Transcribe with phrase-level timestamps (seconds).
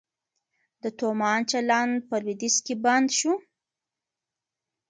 [0.83, 3.33] د تومان چلند په لویدیځ کې بند شو؟